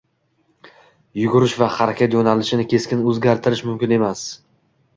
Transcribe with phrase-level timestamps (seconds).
[1.23, 4.27] Yugurish va harakat yo‘nalishini keskin o‘zgartirish mumkin emas.